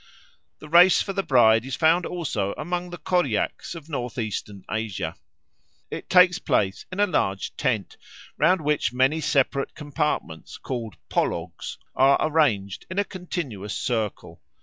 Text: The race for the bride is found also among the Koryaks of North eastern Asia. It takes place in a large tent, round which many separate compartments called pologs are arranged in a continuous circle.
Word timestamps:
The 0.57 0.67
race 0.67 0.99
for 0.99 1.13
the 1.13 1.21
bride 1.21 1.63
is 1.63 1.75
found 1.75 2.07
also 2.07 2.55
among 2.57 2.89
the 2.89 2.97
Koryaks 2.97 3.75
of 3.75 3.87
North 3.87 4.17
eastern 4.17 4.65
Asia. 4.71 5.15
It 5.91 6.09
takes 6.09 6.39
place 6.39 6.87
in 6.91 6.99
a 6.99 7.05
large 7.05 7.55
tent, 7.55 7.97
round 8.35 8.61
which 8.61 8.91
many 8.91 9.21
separate 9.21 9.75
compartments 9.75 10.57
called 10.57 10.95
pologs 11.07 11.77
are 11.95 12.17
arranged 12.19 12.87
in 12.89 12.97
a 12.97 13.03
continuous 13.03 13.77
circle. 13.77 14.41